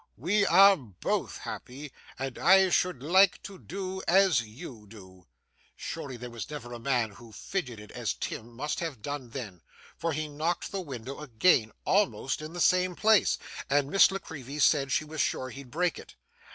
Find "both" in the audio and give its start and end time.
0.77-1.37